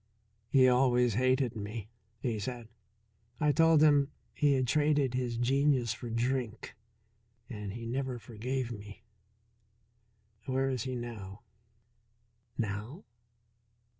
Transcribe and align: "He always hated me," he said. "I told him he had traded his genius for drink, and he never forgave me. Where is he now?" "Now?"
"He 0.49 0.67
always 0.67 1.13
hated 1.13 1.55
me," 1.55 1.87
he 2.19 2.39
said. 2.39 2.69
"I 3.39 3.51
told 3.51 3.83
him 3.83 4.09
he 4.33 4.53
had 4.53 4.65
traded 4.67 5.13
his 5.13 5.37
genius 5.37 5.93
for 5.93 6.09
drink, 6.09 6.75
and 7.51 7.73
he 7.73 7.85
never 7.85 8.17
forgave 8.17 8.71
me. 8.71 9.03
Where 10.47 10.71
is 10.71 10.85
he 10.85 10.95
now?" 10.95 11.43
"Now?" 12.57 13.03